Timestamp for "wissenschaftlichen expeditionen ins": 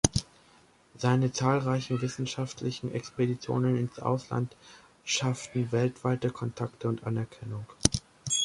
2.01-3.99